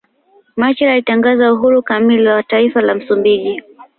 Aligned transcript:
Machel 0.55 0.87
alitangaza 0.89 1.53
uhuru 1.53 1.81
kamili 1.83 2.27
wa 2.27 2.43
taifa 2.43 2.81
la 2.81 2.95
Msumbiji 2.95 3.61